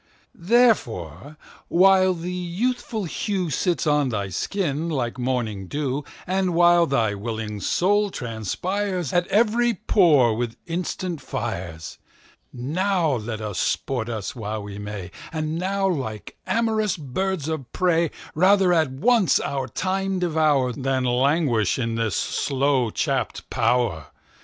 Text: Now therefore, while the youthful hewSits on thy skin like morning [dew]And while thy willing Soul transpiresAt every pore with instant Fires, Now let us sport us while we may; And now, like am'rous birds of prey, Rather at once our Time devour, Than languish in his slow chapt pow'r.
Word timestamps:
Now 0.33 0.47
therefore, 0.47 1.37
while 1.67 2.15
the 2.15 2.33
youthful 2.33 3.05
hewSits 3.05 3.85
on 3.85 4.09
thy 4.09 4.29
skin 4.29 4.89
like 4.89 5.19
morning 5.19 5.67
[dew]And 5.67 6.55
while 6.55 6.87
thy 6.87 7.13
willing 7.13 7.59
Soul 7.61 8.09
transpiresAt 8.09 9.27
every 9.27 9.75
pore 9.75 10.33
with 10.35 10.57
instant 10.65 11.21
Fires, 11.21 11.99
Now 12.51 13.13
let 13.13 13.41
us 13.41 13.59
sport 13.59 14.09
us 14.09 14.35
while 14.35 14.63
we 14.63 14.79
may; 14.79 15.11
And 15.31 15.59
now, 15.59 15.87
like 15.87 16.35
am'rous 16.47 16.97
birds 16.97 17.47
of 17.47 17.71
prey, 17.71 18.09
Rather 18.33 18.73
at 18.73 18.89
once 18.89 19.39
our 19.39 19.67
Time 19.67 20.17
devour, 20.17 20.73
Than 20.73 21.03
languish 21.03 21.77
in 21.77 21.95
his 21.97 22.15
slow 22.15 22.89
chapt 22.89 23.47
pow'r. 23.51 24.07